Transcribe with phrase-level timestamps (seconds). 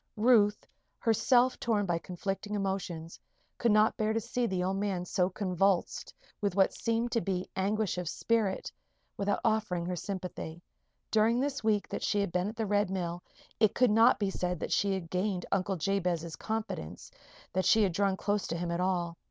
[0.17, 0.65] Ruth,
[0.97, 3.19] herself torn by conflicting emotions,
[3.59, 7.47] could not bear to see the old man so convulsed with what seemed to be
[7.55, 8.71] anguish of spirit,
[9.15, 10.63] without offering her sympathy.
[11.11, 13.21] During this week that she had been at the Red Mill
[13.59, 17.11] it could not be said that she had gained Uncle Jabez's confidence
[17.53, 19.17] that she had drawn close to him at all.